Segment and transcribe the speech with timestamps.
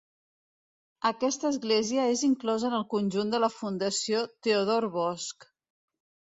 [1.09, 5.51] Aquesta església és inclosa en el conjunt de la Fundació Teodor Bosch.